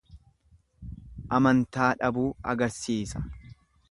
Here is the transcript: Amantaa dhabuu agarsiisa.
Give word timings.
Amantaa 1.39 1.91
dhabuu 2.01 2.25
agarsiisa. 2.55 3.25